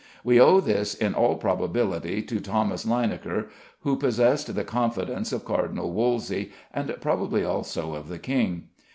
We 0.23 0.41
owe 0.41 0.59
this 0.59 0.95
in 0.95 1.13
all 1.13 1.35
probability 1.35 2.23
to 2.23 2.39
Thomas 2.41 2.85
Linacre, 2.87 3.49
who 3.81 3.97
possessed 3.97 4.55
the 4.55 4.63
confidence 4.63 5.31
of 5.31 5.45
Cardinal 5.45 5.91
Wolsey, 5.91 6.51
and 6.73 6.95
probably 7.01 7.43
also 7.43 7.93
of 7.93 8.09
the 8.09 8.17
king. 8.17 8.69